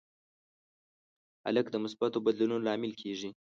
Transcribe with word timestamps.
هلک 1.45 1.65
د 1.71 1.75
مثبتو 1.83 2.17
بدلونونو 2.25 2.63
لامل 2.67 2.93
کېږي. 3.01 3.29